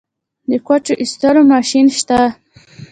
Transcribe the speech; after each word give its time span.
د 0.49 0.51
کوچو 0.67 0.93
ایستلو 1.01 1.41
ماشین 1.53 1.85
شته؟ 1.97 2.19